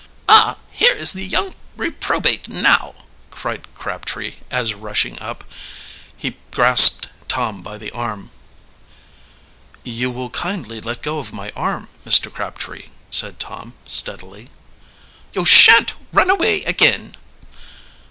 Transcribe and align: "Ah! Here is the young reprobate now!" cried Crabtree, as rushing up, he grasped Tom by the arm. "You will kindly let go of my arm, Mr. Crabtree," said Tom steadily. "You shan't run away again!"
"Ah! 0.27 0.57
Here 0.71 0.95
is 0.95 1.13
the 1.13 1.23
young 1.27 1.53
reprobate 1.77 2.47
now!" 2.49 2.95
cried 3.29 3.67
Crabtree, 3.75 4.37
as 4.49 4.73
rushing 4.73 5.19
up, 5.19 5.43
he 6.17 6.37
grasped 6.49 7.09
Tom 7.27 7.61
by 7.61 7.77
the 7.77 7.91
arm. 7.91 8.31
"You 9.83 10.09
will 10.09 10.31
kindly 10.31 10.81
let 10.81 11.03
go 11.03 11.19
of 11.19 11.31
my 11.31 11.51
arm, 11.55 11.87
Mr. 12.03 12.33
Crabtree," 12.33 12.87
said 13.11 13.39
Tom 13.39 13.75
steadily. 13.85 14.49
"You 15.33 15.45
shan't 15.45 15.93
run 16.11 16.31
away 16.31 16.63
again!" 16.63 17.15